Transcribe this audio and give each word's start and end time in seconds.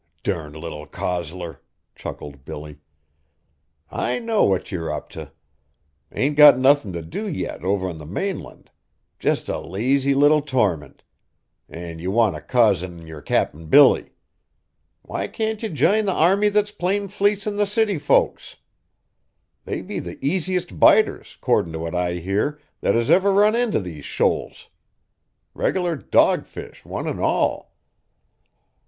"Durned 0.23 0.55
little 0.55 0.87
cozzler!" 0.87 1.59
chuckled 1.93 2.43
Billy. 2.43 2.79
"I 3.91 4.17
know 4.17 4.43
what 4.45 4.71
yer 4.71 4.89
up 4.89 5.11
t'. 5.11 5.25
Ain't 6.11 6.35
got 6.37 6.57
nothin' 6.57 6.91
t' 6.91 7.01
do 7.03 7.27
yet, 7.27 7.63
over 7.63 7.87
on 7.87 7.99
the 7.99 8.05
mainland; 8.07 8.71
just 9.19 9.47
a 9.47 9.59
lazy 9.59 10.15
little 10.15 10.41
tormint; 10.41 11.03
an' 11.69 11.99
ye 11.99 12.07
want 12.07 12.35
t' 12.35 12.41
cozzen 12.41 13.05
yer 13.05 13.21
Cap'n 13.21 13.67
Billy. 13.67 14.13
Why 15.03 15.27
can't 15.27 15.61
ye 15.61 15.69
jine 15.69 16.07
the 16.07 16.13
army 16.13 16.49
that's 16.49 16.71
plain 16.71 17.07
fleecin' 17.07 17.57
the 17.57 17.67
city 17.67 17.99
folks? 17.99 18.55
They 19.65 19.83
be 19.83 19.99
the 19.99 20.17
easiest 20.25 20.79
biters, 20.79 21.37
'cordin' 21.41 21.73
t' 21.73 21.77
what 21.77 21.93
I 21.93 22.13
hear, 22.13 22.59
that 22.79 22.95
has 22.95 23.11
ever 23.11 23.31
run 23.31 23.55
in 23.55 23.71
t' 23.71 23.77
these 23.77 24.05
shoals. 24.05 24.69
Reg'lar 25.53 25.95
dogfish 25.95 26.85
one 26.85 27.07
an' 27.07 27.19
all." 27.19 27.75